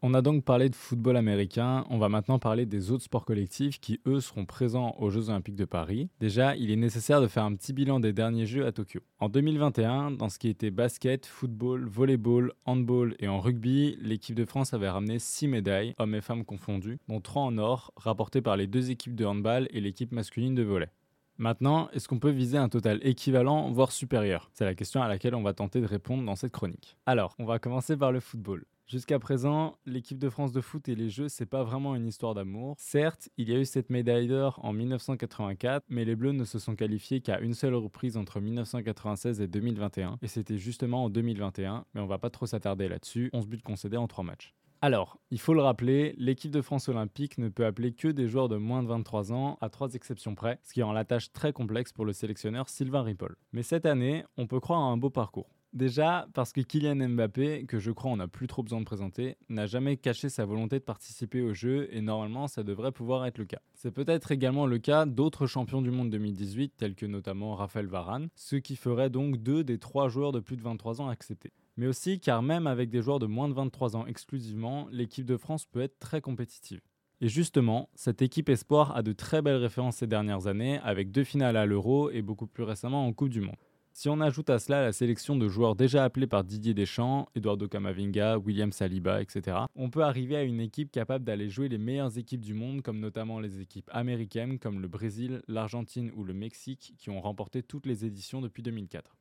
On 0.05 0.13
a 0.13 0.21
donc 0.21 0.43
parlé 0.43 0.67
de 0.67 0.75
football 0.75 1.15
américain, 1.15 1.85
on 1.89 1.97
va 1.97 2.09
maintenant 2.09 2.37
parler 2.37 2.65
des 2.65 2.91
autres 2.91 3.05
sports 3.05 3.23
collectifs 3.23 3.79
qui, 3.79 4.01
eux, 4.05 4.19
seront 4.19 4.43
présents 4.43 4.97
aux 4.99 5.09
Jeux 5.09 5.29
Olympiques 5.29 5.55
de 5.55 5.63
Paris. 5.63 6.09
Déjà, 6.19 6.57
il 6.57 6.71
est 6.71 6.75
nécessaire 6.75 7.21
de 7.21 7.27
faire 7.27 7.45
un 7.45 7.55
petit 7.55 7.71
bilan 7.71 8.01
des 8.01 8.11
derniers 8.11 8.45
Jeux 8.45 8.65
à 8.65 8.73
Tokyo. 8.73 8.99
En 9.19 9.29
2021, 9.29 10.11
dans 10.11 10.27
ce 10.27 10.39
qui 10.39 10.49
était 10.49 10.71
basket, 10.71 11.25
football, 11.25 11.87
volleyball, 11.87 12.51
handball 12.65 13.15
et 13.19 13.29
en 13.29 13.39
rugby, 13.39 13.97
l'équipe 14.01 14.35
de 14.35 14.43
France 14.43 14.73
avait 14.73 14.89
ramené 14.89 15.19
6 15.19 15.47
médailles, 15.47 15.93
hommes 15.97 16.15
et 16.15 16.21
femmes 16.21 16.43
confondus, 16.43 16.99
dont 17.07 17.21
3 17.21 17.43
en 17.43 17.57
or, 17.57 17.93
rapportées 17.95 18.41
par 18.41 18.57
les 18.57 18.67
deux 18.67 18.91
équipes 18.91 19.15
de 19.15 19.23
handball 19.23 19.69
et 19.71 19.79
l'équipe 19.79 20.11
masculine 20.11 20.53
de 20.53 20.63
volley. 20.63 20.89
Maintenant, 21.37 21.87
est-ce 21.93 22.09
qu'on 22.09 22.19
peut 22.19 22.29
viser 22.29 22.57
un 22.57 22.67
total 22.67 22.99
équivalent, 23.03 23.71
voire 23.71 23.93
supérieur? 23.93 24.51
C'est 24.53 24.65
la 24.65 24.75
question 24.75 25.01
à 25.01 25.07
laquelle 25.07 25.33
on 25.33 25.43
va 25.43 25.53
tenter 25.53 25.79
de 25.79 25.87
répondre 25.87 26.25
dans 26.25 26.35
cette 26.35 26.51
chronique. 26.51 26.97
Alors, 27.05 27.35
on 27.39 27.45
va 27.45 27.57
commencer 27.57 27.95
par 27.95 28.11
le 28.11 28.19
football. 28.19 28.65
Jusqu'à 28.85 29.17
présent, 29.17 29.77
l'équipe 29.85 30.19
de 30.19 30.29
France 30.29 30.51
de 30.51 30.59
foot 30.59 30.89
et 30.89 30.95
les 30.95 31.09
Jeux, 31.09 31.29
c'est 31.29 31.45
pas 31.45 31.63
vraiment 31.63 31.95
une 31.95 32.05
histoire 32.05 32.33
d'amour. 32.33 32.75
Certes, 32.77 33.29
il 33.37 33.49
y 33.49 33.55
a 33.55 33.59
eu 33.59 33.65
cette 33.65 33.89
médaille 33.89 34.27
d'or 34.27 34.59
en 34.61 34.73
1984, 34.73 35.85
mais 35.89 36.03
les 36.03 36.15
Bleus 36.15 36.33
ne 36.33 36.43
se 36.43 36.59
sont 36.59 36.75
qualifiés 36.75 37.21
qu'à 37.21 37.39
une 37.39 37.53
seule 37.53 37.75
reprise 37.75 38.17
entre 38.17 38.41
1996 38.41 39.39
et 39.39 39.47
2021, 39.47 40.17
et 40.21 40.27
c'était 40.27 40.57
justement 40.57 41.05
en 41.05 41.09
2021, 41.09 41.85
mais 41.93 42.01
on 42.01 42.07
va 42.07 42.17
pas 42.17 42.29
trop 42.29 42.45
s'attarder 42.45 42.89
là-dessus, 42.89 43.29
11 43.31 43.47
buts 43.47 43.61
concédés 43.63 43.97
en 43.97 44.07
3 44.07 44.25
matchs. 44.25 44.53
Alors, 44.81 45.17
il 45.31 45.39
faut 45.39 45.53
le 45.53 45.61
rappeler, 45.61 46.13
l'équipe 46.17 46.51
de 46.51 46.61
France 46.61 46.89
olympique 46.89 47.37
ne 47.37 47.47
peut 47.47 47.65
appeler 47.65 47.93
que 47.93 48.09
des 48.09 48.27
joueurs 48.27 48.49
de 48.49 48.57
moins 48.57 48.83
de 48.83 48.89
23 48.89 49.31
ans, 49.31 49.57
à 49.61 49.69
trois 49.69 49.93
exceptions 49.93 50.35
près, 50.35 50.59
ce 50.61 50.73
qui 50.73 50.83
rend 50.83 50.91
la 50.91 51.05
tâche 51.05 51.31
très 51.31 51.53
complexe 51.53 51.93
pour 51.93 52.03
le 52.03 52.11
sélectionneur 52.11 52.67
Sylvain 52.67 53.01
Ripoll. 53.01 53.37
Mais 53.53 53.63
cette 53.63 53.85
année, 53.85 54.25
on 54.35 54.45
peut 54.45 54.59
croire 54.59 54.81
à 54.81 54.87
un 54.87 54.97
beau 54.97 55.09
parcours. 55.09 55.47
Déjà, 55.73 56.27
parce 56.35 56.53
que 56.53 56.61
Kylian 56.61 57.09
Mbappé, 57.09 57.65
que 57.65 57.79
je 57.79 57.89
crois 57.89 58.11
on 58.11 58.17
n'a 58.17 58.27
plus 58.27 58.45
trop 58.45 58.61
besoin 58.61 58.79
de 58.79 58.85
présenter, 58.85 59.37
n'a 59.49 59.65
jamais 59.65 59.97
caché 59.97 60.29
sa 60.29 60.45
volonté 60.45 60.77
de 60.77 60.83
participer 60.83 61.41
au 61.41 61.55
jeu 61.55 61.87
et 61.91 62.01
normalement 62.01 62.47
ça 62.47 62.61
devrait 62.61 62.91
pouvoir 62.91 63.25
être 63.25 63.39
le 63.39 63.45
cas. 63.45 63.57
C'est 63.73 63.89
peut-être 63.89 64.31
également 64.31 64.67
le 64.67 64.77
cas 64.77 65.07
d'autres 65.07 65.47
champions 65.47 65.81
du 65.81 65.89
monde 65.89 66.11
2018, 66.11 66.73
tels 66.77 66.93
que 66.93 67.07
notamment 67.07 67.55
Raphaël 67.55 67.87
Varane, 67.87 68.29
ce 68.35 68.55
qui 68.55 68.75
ferait 68.75 69.09
donc 69.09 69.37
deux 69.37 69.63
des 69.63 69.79
trois 69.79 70.09
joueurs 70.09 70.31
de 70.31 70.39
plus 70.39 70.57
de 70.57 70.61
23 70.61 71.01
ans 71.01 71.07
acceptés. 71.07 71.53
Mais 71.77 71.87
aussi 71.87 72.19
car 72.19 72.43
même 72.43 72.67
avec 72.67 72.91
des 72.91 73.01
joueurs 73.01 73.17
de 73.17 73.25
moins 73.25 73.49
de 73.49 73.55
23 73.55 73.95
ans 73.95 74.05
exclusivement, 74.05 74.87
l'équipe 74.91 75.25
de 75.25 75.37
France 75.37 75.65
peut 75.65 75.81
être 75.81 75.97
très 75.97 76.21
compétitive. 76.21 76.81
Et 77.19 77.29
justement, 77.29 77.89
cette 77.95 78.21
équipe 78.21 78.49
Espoir 78.49 78.95
a 78.95 79.01
de 79.01 79.13
très 79.13 79.41
belles 79.41 79.55
références 79.55 79.95
ces 79.95 80.07
dernières 80.07 80.45
années, 80.45 80.79
avec 80.83 81.09
deux 81.09 81.23
finales 81.23 81.57
à 81.57 81.65
l'Euro 81.65 82.11
et 82.11 82.21
beaucoup 82.21 82.45
plus 82.45 82.63
récemment 82.63 83.07
en 83.07 83.13
Coupe 83.13 83.29
du 83.29 83.41
Monde. 83.41 83.55
Si 83.95 84.09
on 84.09 84.21
ajoute 84.21 84.49
à 84.49 84.57
cela 84.57 84.81
la 84.81 84.91
sélection 84.91 85.35
de 85.35 85.47
joueurs 85.47 85.75
déjà 85.75 86.03
appelés 86.03 86.25
par 86.25 86.43
Didier 86.43 86.73
Deschamps, 86.73 87.29
Eduardo 87.35 87.67
Camavinga, 87.67 88.39
William 88.39 88.71
Saliba, 88.71 89.21
etc., 89.21 89.55
on 89.75 89.91
peut 89.91 90.03
arriver 90.03 90.35
à 90.35 90.41
une 90.41 90.59
équipe 90.59 90.91
capable 90.91 91.23
d'aller 91.23 91.47
jouer 91.47 91.69
les 91.69 91.77
meilleures 91.77 92.17
équipes 92.17 92.43
du 92.43 92.55
monde, 92.55 92.81
comme 92.81 92.99
notamment 92.99 93.39
les 93.39 93.61
équipes 93.61 93.91
américaines 93.93 94.57
comme 94.57 94.81
le 94.81 94.87
Brésil, 94.87 95.43
l'Argentine 95.47 96.11
ou 96.15 96.23
le 96.23 96.33
Mexique, 96.33 96.95
qui 96.97 97.11
ont 97.11 97.21
remporté 97.21 97.61
toutes 97.61 97.85
les 97.85 98.03
éditions 98.03 98.41
depuis 98.41 98.63
2004. 98.63 99.15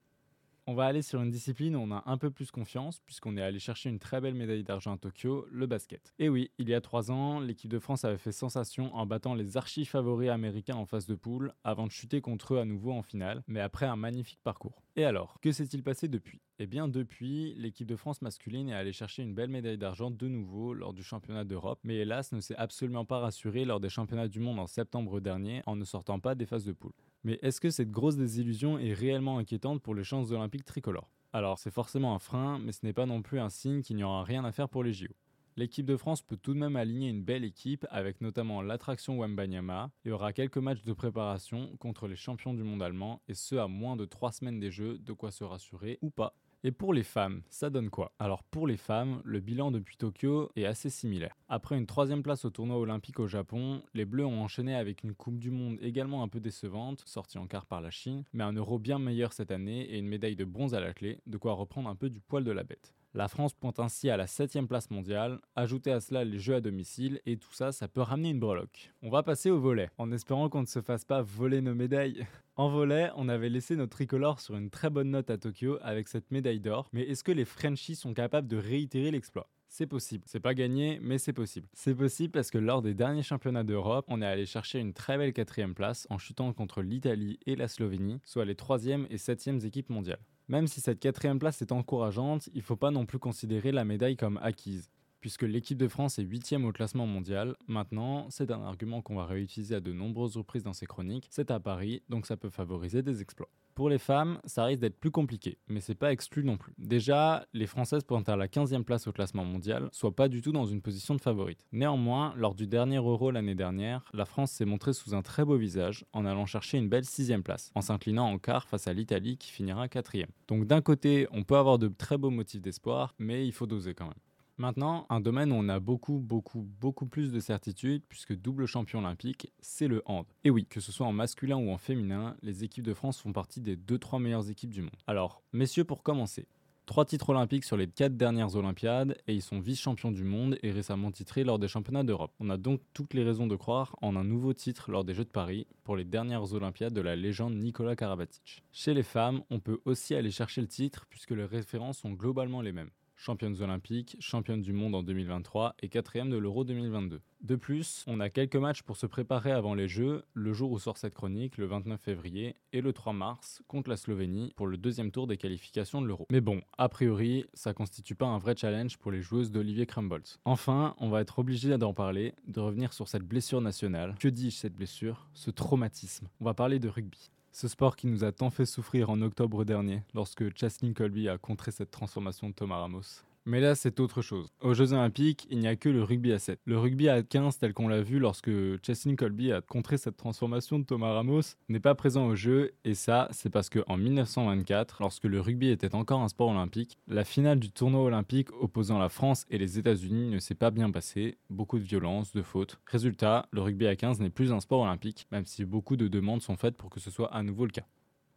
On 0.69 0.75
va 0.75 0.85
aller 0.85 1.03
sur 1.03 1.21
une 1.21 1.31
discipline 1.31 1.75
où 1.75 1.81
on 1.81 1.91
a 1.91 2.05
un 2.07 2.17
peu 2.19 2.31
plus 2.31 2.53
confiance, 2.53 3.01
puisqu'on 3.01 3.37
est 3.37 3.43
allé 3.43 3.59
chercher 3.59 3.89
une 3.89 3.99
très 3.99 4.21
belle 4.21 4.37
médaille 4.37 4.63
d'argent 4.63 4.95
à 4.95 4.97
Tokyo, 4.97 5.45
le 5.51 5.67
basket. 5.67 6.15
Et 6.21 6.29
oui, 6.29 6.53
il 6.57 6.69
y 6.69 6.75
a 6.75 6.81
trois 6.81 7.11
ans, 7.11 7.41
l'équipe 7.41 7.69
de 7.69 7.81
France 7.81 8.05
avait 8.05 8.17
fait 8.17 8.31
sensation 8.31 8.95
en 8.95 9.05
battant 9.05 9.35
les 9.35 9.57
archi 9.57 9.85
favoris 9.85 10.31
américains 10.31 10.77
en 10.77 10.87
phase 10.87 11.07
de 11.07 11.17
poule, 11.17 11.53
avant 11.65 11.89
de 11.89 11.91
chuter 11.91 12.21
contre 12.21 12.55
eux 12.55 12.59
à 12.61 12.65
nouveau 12.65 12.93
en 12.93 13.03
finale, 13.03 13.43
mais 13.49 13.59
après 13.59 13.87
un 13.87 13.97
magnifique 13.97 14.39
parcours. 14.45 14.85
Et 14.95 15.05
alors, 15.05 15.41
que 15.41 15.51
s'est-il 15.51 15.83
passé 15.83 16.07
depuis? 16.07 16.41
Eh 16.61 16.69
bien 16.69 16.87
depuis, 16.87 17.55
l'équipe 17.55 17.89
de 17.89 17.97
France 17.97 18.23
masculine 18.23 18.69
est 18.69 18.75
allée 18.75 18.93
chercher 18.93 19.25
une 19.25 19.35
belle 19.35 19.51
médaille 19.51 19.79
d'argent 19.79 20.13
de 20.13 20.29
nouveau 20.29 20.75
lors 20.75 20.93
du 20.93 21.03
championnat 21.03 21.43
d'Europe, 21.43 21.81
mais 21.83 21.97
hélas 21.97 22.31
ne 22.31 22.41
s'est 22.41 22.55
absolument 22.55 23.05
pas 23.05 23.19
rassurée 23.19 23.65
lors 23.65 23.81
des 23.81 23.89
championnats 23.89 24.29
du 24.29 24.39
monde 24.39 24.61
en 24.61 24.69
septembre 24.69 25.19
dernier 25.19 25.65
en 25.67 25.75
ne 25.75 25.85
sortant 25.85 26.21
pas 26.21 26.37
des 26.37 26.47
phases 26.47 26.65
de 26.65 26.73
poule. 26.73 26.93
Mais 27.25 27.39
est-ce 27.43 27.61
que 27.61 27.71
cette 27.71 27.91
grosse 27.91 28.17
désillusion 28.17 28.79
est 28.79 28.93
réellement 28.93 29.39
inquiétante 29.39 29.81
pour 29.81 29.95
les 29.95 30.03
chances 30.03 30.33
olympiques 30.33 30.65
tricolores? 30.65 31.09
Alors 31.33 31.59
c'est 31.59 31.71
forcément 31.71 32.15
un 32.15 32.19
frein, 32.19 32.59
mais 32.59 32.73
ce 32.73 32.81
n'est 32.83 32.93
pas 32.93 33.07
non 33.07 33.23
plus 33.23 33.39
un 33.39 33.49
signe 33.49 33.83
qu'il 33.83 33.97
n'y 33.97 34.03
aura 34.03 34.25
rien 34.25 34.45
à 34.45 34.51
faire 34.51 34.69
pour 34.69 34.83
les 34.83 34.93
JO. 34.93 35.15
L'équipe 35.57 35.87
de 35.87 35.97
France 35.97 36.23
peut 36.23 36.37
tout 36.37 36.55
de 36.55 36.59
même 36.59 36.77
aligner 36.77 37.11
une 37.11 37.23
belle 37.23 37.45
équipe 37.45 37.87
avec 37.91 38.23
notamment 38.23 38.61
l'attraction 38.61 39.19
Wembanyama 39.19 39.91
et 40.05 40.11
aura 40.11 40.33
quelques 40.33 40.57
matchs 40.57 40.83
de 40.83 40.95
préparation 40.95 41.77
contre 41.77 42.09
les 42.09 42.17
champions 42.17 42.55
du 42.55 42.65
monde 42.65 42.83
allemand 42.83 43.23
et 43.29 43.35
ce 43.35 43.55
à 43.57 43.69
moins 43.69 43.97
de 43.97 44.05
3 44.05 44.33
semaines 44.33 44.61
des 44.61 44.71
Jeux, 44.71 44.99
de 44.99 45.13
quoi 45.13 45.31
se 45.31 45.45
rassurer 45.45 45.99
ou 46.01 46.11
pas. 46.11 46.35
Et 46.65 46.71
pour 46.71 46.95
les 46.95 47.03
femmes, 47.03 47.43
ça 47.51 47.71
donne 47.71 47.91
quoi? 47.91 48.13
Alors 48.21 48.45
pour 48.45 48.69
les 48.69 48.77
femmes, 48.77 49.21
le 49.25 49.41
bilan 49.41 49.73
depuis 49.73 49.97
Tokyo 49.97 50.53
est 50.55 50.65
assez 50.65 50.91
similaire. 50.91 51.35
Après 51.49 51.77
une 51.77 51.87
troisième 51.87 52.23
place 52.23 52.45
au 52.45 52.51
tournoi 52.51 52.79
olympique 52.79 53.19
au 53.19 53.27
Japon, 53.27 53.83
les 53.95 54.05
Bleus 54.05 54.27
ont 54.27 54.43
enchaîné 54.43 54.77
avec 54.77 55.03
une 55.03 55.13
Coupe 55.13 55.41
du 55.41 55.51
Monde 55.51 55.79
également 55.81 56.23
un 56.23 56.29
peu 56.29 56.39
décevante, 56.39 57.03
sortie 57.05 57.39
en 57.39 57.49
quart 57.49 57.67
par 57.67 57.81
la 57.81 57.91
Chine, 57.91 58.23
mais 58.33 58.45
un 58.45 58.53
euro 58.53 58.79
bien 58.79 59.01
meilleur 59.01 59.33
cette 59.33 59.51
année 59.51 59.91
et 59.91 59.99
une 59.99 60.07
médaille 60.07 60.37
de 60.37 60.45
bronze 60.45 60.73
à 60.73 60.81
la 60.81 60.95
clé, 60.95 61.21
de 61.27 61.37
quoi 61.37 61.55
reprendre 61.55 61.89
un 61.89 61.97
peu 61.97 62.11
du 62.11 62.21
poil 62.21 62.45
de 62.45 62.53
la 62.53 62.63
bête. 62.63 62.95
La 63.15 63.29
France 63.29 63.53
pointe 63.53 63.79
ainsi 63.79 64.09
à 64.09 64.17
la 64.17 64.25
7ème 64.25 64.67
place 64.67 64.91
mondiale, 64.91 65.39
ajoutez 65.55 65.93
à 65.93 66.01
cela 66.01 66.25
les 66.25 66.39
jeux 66.39 66.55
à 66.55 66.63
domicile, 66.63 67.21
et 67.27 67.37
tout 67.37 67.53
ça, 67.53 67.71
ça 67.71 67.87
peut 67.87 68.01
ramener 68.01 68.31
une 68.31 68.41
breloque. 68.41 68.91
On 69.03 69.11
va 69.11 69.23
passer 69.23 69.51
au 69.51 69.61
volet, 69.61 69.91
en 69.99 70.11
espérant 70.13 70.49
qu'on 70.49 70.63
ne 70.63 70.67
se 70.67 70.81
fasse 70.81 71.05
pas 71.05 71.21
voler 71.21 71.61
nos 71.61 71.75
médailles. 71.75 72.27
En 72.57 72.69
volet, 72.69 73.11
on 73.17 73.31
avait 73.31 73.49
laissé 73.49 73.77
notre 73.77 73.97
tricolore 73.97 74.39
sur 74.39 74.57
une 74.57 74.69
très 74.69 74.91
bonne 74.91 75.11
note 75.11 75.31
à 75.31 75.39
Tokyo 75.39 75.79
avec 75.81 76.07
cette 76.07 76.31
médaille 76.31 76.61
d'or, 76.61 76.87
mais 76.93 77.01
est-ce 77.03 77.25
que 77.25 77.33
les 77.33 77.47
Frenchies 77.47 77.97
sont 77.97 78.13
capables 78.13 78.47
de 78.47 78.59
réitérer 78.59 79.11
l'exploit? 79.11 79.49
C'est 79.69 79.87
possible. 79.87 80.25
C'est 80.27 80.39
pas 80.39 80.53
gagné, 80.53 80.99
mais 81.01 81.17
c'est 81.17 81.33
possible. 81.33 81.67
C'est 81.73 81.95
possible 81.95 82.31
parce 82.31 82.51
que 82.51 82.59
lors 82.59 82.83
des 82.83 82.93
derniers 82.93 83.23
championnats 83.23 83.65
d'Europe, 83.65 84.05
on 84.09 84.21
est 84.21 84.27
allé 84.27 84.45
chercher 84.45 84.81
une 84.81 84.93
très 84.93 85.17
belle 85.17 85.33
quatrième 85.33 85.75
place 85.75 86.07
en 86.11 86.19
chutant 86.19 86.53
contre 86.53 86.83
l'Italie 86.83 87.39
et 87.47 87.57
la 87.57 87.69
Slovénie, 87.69 88.21
soit 88.27 88.45
les 88.45 88.55
troisième 88.55 89.07
et 89.09 89.17
septièmes 89.17 89.61
équipes 89.65 89.89
mondiales. 89.89 90.21
Même 90.49 90.67
si 90.67 90.81
cette 90.81 91.01
quatrième 91.01 91.39
place 91.39 91.63
est 91.63 91.73
encourageante, 91.73 92.49
il 92.55 92.63
faut 92.63 92.77
pas 92.77 92.91
non 92.91 93.07
plus 93.07 93.19
considérer 93.19 93.73
la 93.73 93.85
médaille 93.85 94.17
comme 94.17 94.39
acquise. 94.43 94.91
Puisque 95.23 95.43
l'équipe 95.43 95.79
de 95.79 95.89
France 95.89 96.19
est 96.19 96.25
8 96.25 96.57
au 96.65 96.73
classement 96.73 97.07
mondial. 97.07 97.57
Maintenant, 97.69 98.27
c'est 98.29 98.51
un 98.51 98.61
argument 98.63 99.01
qu'on 99.01 99.15
va 99.15 99.25
réutiliser 99.25 99.77
à 99.77 99.81
de 99.81 99.93
nombreuses 99.93 100.37
reprises 100.37 100.65
dans 100.65 100.73
ces 100.73 100.85
chroniques. 100.85 101.29
C'est 101.31 101.51
à 101.51 101.61
Paris, 101.61 102.03
donc 102.11 102.27
ça 102.27 102.37
peut 102.37 102.51
favoriser 102.51 103.03
des 103.03 103.23
exploits. 103.23 103.49
Pour 103.75 103.89
les 103.89 103.99
femmes, 103.99 104.39
ça 104.45 104.65
risque 104.65 104.81
d'être 104.81 104.99
plus 104.99 105.11
compliqué, 105.11 105.57
mais 105.67 105.81
c'est 105.81 105.95
pas 105.95 106.13
exclu 106.13 106.45
non 106.45 106.59
plus. 106.59 106.75
Déjà, 106.77 107.47
les 107.55 107.67
Françaises 107.67 108.05
pointent 108.05 108.29
à 108.29 108.37
la 108.37 108.47
15e 108.47 108.83
place 108.83 109.07
au 109.07 109.13
classement 109.13 109.45
mondial, 109.45 109.89
soit 109.93 110.15
pas 110.15 110.29
du 110.29 110.43
tout 110.43 110.53
dans 110.53 110.67
une 110.67 110.83
position 110.83 111.15
de 111.15 111.23
favorite. 111.23 111.65
Néanmoins, 111.73 112.35
lors 112.37 112.55
du 112.55 112.67
dernier 112.67 112.97
Euro 112.97 113.31
l'année 113.31 113.55
dernière, 113.55 114.05
la 114.13 114.27
France 114.27 114.51
s'est 114.51 114.67
montrée 114.67 114.93
sous 114.93 115.15
un 115.15 115.23
très 115.23 115.47
beau 115.47 115.57
visage 115.57 116.05
en 116.13 116.27
allant 116.27 116.45
chercher 116.45 116.77
une 116.77 116.91
belle 116.91 117.07
6 117.07 117.33
place, 117.43 117.71
en 117.75 117.81
s'inclinant 117.81 118.27
en 118.27 118.39
quart 118.39 118.69
face 118.69 118.89
à 118.89 118.93
l'Italie 118.93 119.39
qui 119.39 119.51
finira 119.51 119.89
4 119.89 120.17
Donc 120.49 120.67
d'un 120.67 120.83
côté, 120.83 121.27
on 121.31 121.43
peut 121.43 121.57
avoir 121.57 121.79
de 121.79 121.89
très 121.89 122.19
beaux 122.19 122.31
motifs 122.31 122.61
d'espoir, 122.61 123.15
mais 123.19 123.47
il 123.47 123.53
faut 123.53 123.67
doser 123.67 123.95
quand 123.95 124.07
même. 124.07 124.15
Maintenant, 124.63 125.07
un 125.11 125.19
domaine 125.19 125.51
où 125.51 125.57
on 125.57 125.69
a 125.69 125.81
beaucoup, 125.81 126.21
beaucoup, 126.21 126.65
beaucoup 126.81 127.07
plus 127.07 127.33
de 127.33 127.41
certitude, 127.41 128.05
puisque 128.09 128.33
double 128.33 128.67
champion 128.67 129.01
olympique, 129.01 129.53
c'est 129.59 129.89
le 129.89 130.05
hand. 130.07 130.25
Et 130.45 130.51
oui, 130.51 130.67
que 130.67 130.79
ce 130.79 130.93
soit 130.93 131.05
en 131.05 131.13
masculin 131.13 131.57
ou 131.57 131.73
en 131.73 131.79
féminin, 131.79 132.37
les 132.43 132.63
équipes 132.63 132.85
de 132.85 132.95
France 132.95 133.21
font 133.21 133.33
partie 133.33 133.61
des 133.61 133.75
2-3 133.75 134.23
meilleures 134.23 134.51
équipes 134.51 134.71
du 134.71 134.83
monde. 134.83 134.93
Alors, 135.09 135.43
messieurs, 135.53 135.83
pour 135.83 136.05
commencer, 136.05 136.47
Trois 136.87 137.05
titres 137.05 137.31
olympiques 137.31 137.65
sur 137.65 137.77
les 137.77 137.89
quatre 137.89 138.17
dernières 138.17 138.55
Olympiades 138.57 139.17
et 139.27 139.35
ils 139.35 139.43
sont 139.43 139.61
vice-champions 139.61 140.11
du 140.11 140.25
monde 140.25 140.59
et 140.63 140.73
récemment 140.73 141.13
titrés 141.13 141.45
lors 141.45 141.59
des 141.59 141.69
championnats 141.69 142.03
d'Europe. 142.03 142.33
On 142.41 142.51
a 142.51 142.57
donc 142.57 142.81
toutes 142.93 143.15
les 143.15 143.23
raisons 143.23 143.47
de 143.47 143.55
croire 143.55 143.97
en 144.03 144.17
un 144.17 144.25
nouveau 144.25 144.53
titre 144.53 144.91
lors 144.91 145.05
des 145.05 145.15
Jeux 145.15 145.25
de 145.25 145.29
Paris 145.29 145.69
pour 145.85 145.97
les 145.97 146.05
dernières 146.05 146.53
Olympiades 146.55 146.93
de 146.93 147.01
la 147.01 147.15
légende 147.15 147.55
Nicolas 147.55 147.95
Karabatic. 147.95 148.65
Chez 148.73 148.95
les 148.95 149.05
femmes, 149.05 149.43
on 149.49 149.61
peut 149.61 149.81
aussi 149.85 150.15
aller 150.17 150.33
chercher 150.33 150.61
le 150.61 150.67
titre 150.67 151.07
puisque 151.09 151.31
les 151.31 151.45
références 151.45 151.99
sont 151.99 152.13
globalement 152.13 152.63
les 152.63 152.73
mêmes 152.73 152.91
championnes 153.23 153.63
olympiques, 153.63 154.17
championne 154.19 154.63
du 154.63 154.73
monde 154.73 154.97
en 154.97 155.03
2023 155.05 155.77
et 155.81 155.89
quatrième 155.89 156.29
de 156.29 156.37
l'Euro 156.37 156.65
2022. 156.65 157.21
De 157.41 157.57
plus, 157.57 158.05
on 158.07 158.21
a 158.21 158.31
quelques 158.31 158.57
matchs 158.57 158.83
pour 158.83 158.97
se 158.97 159.07
préparer 159.07 159.53
avant 159.53 159.75
les 159.75 159.89
Jeux, 159.89 160.25
le 160.35 160.53
jour 160.53 160.73
où 160.73 160.79
sort 160.79 160.97
cette 160.97 161.15
chronique, 161.15 161.57
le 161.57 161.67
29 161.67 162.01
février, 162.01 162.57
et 162.73 162.81
le 162.81 162.93
3 162.93 163.13
mars, 163.13 163.63
contre 163.69 163.91
la 163.91 163.97
Slovénie, 163.97 164.53
pour 164.57 164.67
le 164.67 164.77
deuxième 164.77 165.11
tour 165.11 165.27
des 165.27 165.37
qualifications 165.37 166.01
de 166.01 166.07
l'Euro. 166.07 166.27
Mais 166.31 166.41
bon, 166.41 166.63
a 166.79 166.89
priori, 166.89 167.45
ça 167.55 167.75
constitue 167.75 168.15
pas 168.15 168.27
un 168.27 168.39
vrai 168.39 168.55
challenge 168.57 168.99
pour 168.99 169.13
les 169.13 169.23
joueuses 169.23 169.51
d'Olivier 169.51 169.87
Crumbolz. 169.87 170.39
Enfin, 170.45 170.95
on 170.99 171.09
va 171.09 171.21
être 171.21 171.39
obligé 171.39 171.77
d'en 171.79 171.95
parler, 171.95 172.35
de 172.47 172.61
revenir 172.61 172.93
sur 172.93 173.09
cette 173.09 173.25
blessure 173.25 173.61
nationale. 173.61 174.15
Que 174.19 174.29
dis-je 174.29 174.57
cette 174.57 174.75
blessure? 174.75 175.29
Ce 175.35 175.51
traumatisme. 175.51 176.29
On 176.41 176.45
va 176.45 176.55
parler 176.55 176.79
de 176.79 176.89
rugby. 176.89 177.32
Ce 177.55 177.69
sport 177.69 177.97
qui 177.97 178.07
nous 178.07 178.25
a 178.25 178.33
tant 178.33 178.49
fait 178.49 178.65
souffrir 178.65 179.11
en 179.11 179.21
octobre 179.21 179.67
dernier, 179.67 180.03
lorsque 180.15 180.57
Chaslin 180.57 180.95
Colby 180.95 181.29
a 181.29 181.37
contré 181.37 181.71
cette 181.71 181.91
transformation 181.91 182.49
de 182.49 182.55
Thomas 182.55 182.79
Ramos. 182.79 183.25
Mais 183.45 183.61
là, 183.61 183.75
c'est 183.75 183.99
autre 183.99 184.23
chose. 184.23 184.53
Aux 184.61 184.73
Jeux 184.73 184.93
Olympiques, 184.93 185.49
il 185.51 185.59
n'y 185.59 185.67
a 185.67 185.75
que 185.75 185.89
le 185.89 186.05
rugby 186.05 186.33
à 186.33 186.39
7. 186.39 186.61
Le 186.65 186.79
rugby 186.79 187.09
à 187.09 187.25
15, 187.25 187.59
tel 187.59 187.75
qu'on 187.75 187.89
l'a 187.89 188.01
vu 188.01 188.21
lorsque 188.21 188.51
Cheslin 188.83 189.17
Colby 189.17 189.51
a 189.51 189.61
contré 189.61 189.99
cette 189.99 190.17
transformation 190.17 190.79
de 190.79 190.85
Thomas 190.85 191.13
Ramos, 191.13 191.57
n'est 191.69 191.81
pas 191.81 191.97
présent 191.97 192.27
aux 192.27 192.37
Jeux, 192.37 192.73
et 192.85 192.95
ça, 192.95 193.27
c'est 193.33 193.51
parce 193.51 193.69
qu'en 193.69 193.97
1924, 193.97 194.99
lorsque 195.01 195.25
le 195.25 195.41
rugby 195.41 195.71
était 195.71 195.97
encore 195.97 196.21
un 196.21 196.29
sport 196.29 196.51
olympique, 196.51 196.99
la 197.09 197.25
finale 197.25 197.59
du 197.59 197.73
tournoi 197.73 198.03
olympique 198.03 198.53
opposant 198.61 198.99
la 198.99 199.09
France 199.09 199.45
et 199.51 199.59
les 199.59 199.77
États-Unis 199.77 200.31
ne 200.31 200.39
s'est 200.39 200.55
pas 200.55 200.71
bien 200.71 200.93
passée, 200.93 201.37
beaucoup 201.51 201.81
de 201.81 201.85
violence, 201.85 202.33
de 202.33 202.43
fautes. 202.43 202.79
Résultat, 202.87 203.49
le 203.51 203.63
rugby 203.63 203.89
à 203.89 203.97
15 203.97 204.21
n'est 204.21 204.31
plus 204.31 204.53
un 204.53 204.61
sport 204.61 204.83
olympique, 204.83 205.27
même 205.33 205.47
si 205.47 205.65
beaucoup 205.65 205.97
de 205.97 206.07
demandes 206.07 206.43
sont 206.43 206.57
faites 206.57 206.77
pour 206.77 206.91
que 206.91 207.01
ce 207.01 207.11
soit 207.11 207.35
à 207.35 207.43
nouveau 207.43 207.65
le 207.65 207.73
cas. 207.73 207.87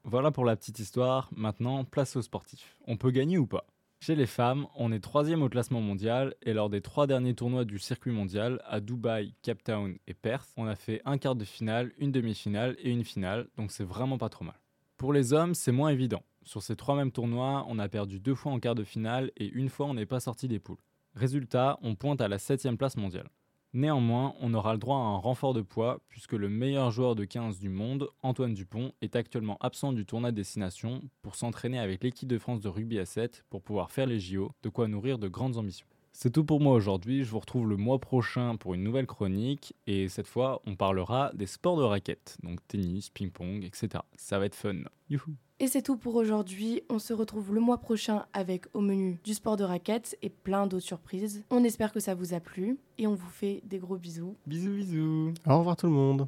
Voilà 0.03 0.31
pour 0.31 0.45
la 0.45 0.55
petite 0.55 0.79
histoire, 0.79 1.29
maintenant 1.35 1.83
place 1.83 2.15
aux 2.15 2.21
sportifs. 2.23 2.75
On 2.87 2.97
peut 2.97 3.11
gagner 3.11 3.37
ou 3.37 3.45
pas? 3.45 3.65
Chez 4.05 4.13
les 4.13 4.27
femmes, 4.27 4.67
on 4.75 4.91
est 4.91 4.99
troisième 4.99 5.41
au 5.41 5.49
classement 5.49 5.81
mondial 5.81 6.35
et 6.43 6.53
lors 6.53 6.69
des 6.69 6.81
trois 6.81 7.07
derniers 7.07 7.33
tournois 7.33 7.65
du 7.65 7.79
circuit 7.79 8.11
mondial, 8.11 8.61
à 8.67 8.79
Dubaï, 8.79 9.33
Cape 9.41 9.63
Town 9.63 9.97
et 10.05 10.13
Perth, 10.13 10.53
on 10.57 10.67
a 10.67 10.75
fait 10.75 11.01
un 11.05 11.17
quart 11.17 11.35
de 11.35 11.43
finale, 11.43 11.91
une 11.97 12.11
demi-finale 12.11 12.75
et 12.77 12.91
une 12.91 13.03
finale, 13.03 13.47
donc 13.57 13.71
c'est 13.71 13.83
vraiment 13.83 14.19
pas 14.19 14.29
trop 14.29 14.45
mal. 14.45 14.59
Pour 14.95 15.11
les 15.11 15.33
hommes, 15.33 15.55
c'est 15.55 15.71
moins 15.71 15.89
évident. 15.89 16.21
Sur 16.43 16.61
ces 16.61 16.75
trois 16.75 16.95
mêmes 16.95 17.11
tournois, 17.11 17.65
on 17.67 17.79
a 17.79 17.89
perdu 17.89 18.19
deux 18.19 18.35
fois 18.35 18.51
en 18.51 18.59
quart 18.59 18.75
de 18.75 18.83
finale 18.83 19.31
et 19.37 19.47
une 19.47 19.69
fois 19.69 19.87
on 19.87 19.95
n'est 19.95 20.05
pas 20.05 20.19
sorti 20.19 20.47
des 20.47 20.59
poules. 20.59 20.77
Résultat, 21.15 21.79
on 21.81 21.95
pointe 21.95 22.21
à 22.21 22.27
la 22.27 22.37
septième 22.37 22.77
place 22.77 22.97
mondiale. 22.97 23.31
Néanmoins, 23.75 24.35
on 24.39 24.53
aura 24.53 24.71
le 24.71 24.79
droit 24.79 24.95
à 24.95 25.01
un 25.01 25.17
renfort 25.17 25.53
de 25.53 25.61
poids 25.61 25.99
puisque 26.07 26.31
le 26.31 26.47
meilleur 26.47 26.91
joueur 26.91 27.13
de 27.13 27.25
15 27.25 27.59
du 27.59 27.67
monde, 27.67 28.07
Antoine 28.23 28.53
Dupont, 28.53 28.93
est 29.01 29.17
actuellement 29.17 29.57
absent 29.59 29.91
du 29.91 30.05
tournoi 30.05 30.31
Destination 30.31 31.01
pour 31.21 31.35
s'entraîner 31.35 31.77
avec 31.77 32.01
l'équipe 32.01 32.29
de 32.29 32.37
France 32.37 32.61
de 32.61 32.69
rugby 32.69 32.99
à 32.99 33.05
7 33.05 33.43
pour 33.49 33.61
pouvoir 33.61 33.91
faire 33.91 34.05
les 34.05 34.17
JO, 34.17 34.53
de 34.63 34.69
quoi 34.69 34.87
nourrir 34.87 35.19
de 35.19 35.27
grandes 35.27 35.57
ambitions. 35.57 35.87
C'est 36.13 36.31
tout 36.31 36.45
pour 36.45 36.61
moi 36.61 36.73
aujourd'hui, 36.73 37.25
je 37.25 37.31
vous 37.31 37.39
retrouve 37.39 37.67
le 37.67 37.75
mois 37.75 37.99
prochain 37.99 38.55
pour 38.55 38.75
une 38.75 38.83
nouvelle 38.83 39.07
chronique 39.07 39.75
et 39.87 40.07
cette 40.07 40.27
fois 40.27 40.61
on 40.65 40.77
parlera 40.77 41.31
des 41.33 41.45
sports 41.45 41.75
de 41.75 41.83
raquettes, 41.83 42.37
donc 42.43 42.65
tennis, 42.69 43.09
ping-pong, 43.09 43.65
etc. 43.65 44.01
Ça 44.15 44.39
va 44.39 44.45
être 44.45 44.55
fun. 44.55 44.83
Youhou 45.09 45.35
et 45.59 45.67
c'est 45.67 45.81
tout 45.81 45.97
pour 45.97 46.15
aujourd'hui. 46.15 46.83
On 46.89 46.99
se 46.99 47.13
retrouve 47.13 47.53
le 47.53 47.61
mois 47.61 47.77
prochain 47.77 48.25
avec 48.33 48.65
au 48.73 48.81
menu 48.81 49.19
du 49.23 49.33
sport 49.33 49.55
de 49.55 49.63
raquettes 49.63 50.17
et 50.21 50.29
plein 50.29 50.67
d'autres 50.67 50.85
surprises. 50.85 51.43
On 51.49 51.63
espère 51.63 51.93
que 51.93 51.99
ça 51.99 52.13
vous 52.13 52.33
a 52.33 52.39
plu 52.39 52.77
et 52.97 53.07
on 53.07 53.15
vous 53.15 53.29
fait 53.29 53.61
des 53.65 53.79
gros 53.79 53.97
bisous. 53.97 54.35
Bisous 54.45 54.75
bisous. 54.75 55.33
Au 55.47 55.57
revoir 55.57 55.77
tout 55.77 55.87
le 55.87 55.93
monde. 55.93 56.27